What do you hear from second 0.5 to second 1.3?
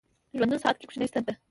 ساعت کې کوچنۍ ستن